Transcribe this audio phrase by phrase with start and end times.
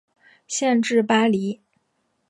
[0.47, 1.61] 县治巴黎。